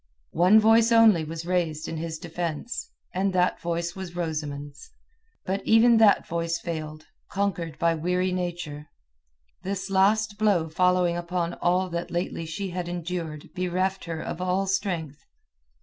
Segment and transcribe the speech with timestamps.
[0.33, 4.89] One voice only was raised in his defence, and that voice was Rosamund's.
[5.45, 8.87] But even that voice failed, conquered by weary nature.
[9.61, 14.65] This last blow following upon all that lately she had endured bereft her of all
[14.65, 15.19] strength.